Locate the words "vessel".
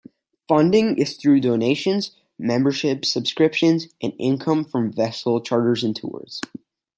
4.91-5.39